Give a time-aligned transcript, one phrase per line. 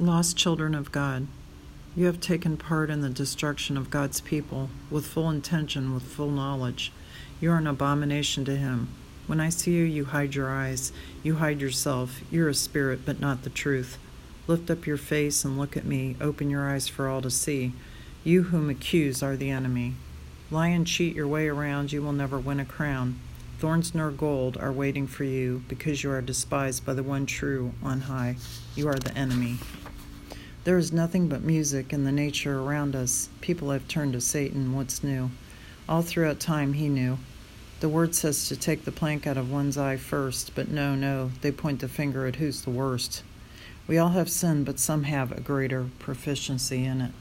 [0.00, 1.28] Lost children of God,
[1.94, 6.30] you have taken part in the destruction of God's people with full intention, with full
[6.30, 6.90] knowledge.
[7.40, 8.88] You are an abomination to Him.
[9.26, 10.92] When I see you, you hide your eyes.
[11.22, 12.22] You hide yourself.
[12.30, 13.98] You're a spirit, but not the truth.
[14.46, 16.16] Lift up your face and look at me.
[16.20, 17.72] Open your eyes for all to see.
[18.24, 19.94] You whom accuse are the enemy.
[20.50, 23.20] Lie and cheat your way around, you will never win a crown.
[23.58, 27.74] Thorns nor gold are waiting for you because you are despised by the one true
[27.82, 28.36] on high.
[28.74, 29.58] You are the enemy.
[30.64, 33.28] There is nothing but music in the nature around us.
[33.40, 34.76] People have turned to Satan.
[34.76, 35.30] What's new?
[35.88, 37.18] All throughout time, he knew.
[37.80, 41.32] The word says to take the plank out of one's eye first, but no, no,
[41.40, 43.24] they point the finger at who's the worst.
[43.88, 47.12] We all have sin, but some have a greater proficiency in it.